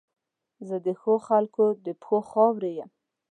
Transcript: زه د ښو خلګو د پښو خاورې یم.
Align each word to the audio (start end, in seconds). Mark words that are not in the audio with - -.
زه 0.67 0.75
د 0.85 0.87
ښو 0.99 1.13
خلګو 1.27 1.67
د 1.85 1.87
پښو 2.01 2.19
خاورې 2.29 2.71
یم. 2.79 2.89